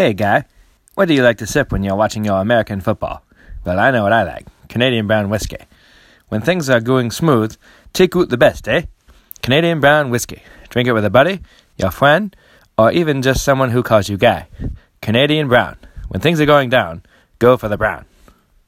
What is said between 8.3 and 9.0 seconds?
the best, eh?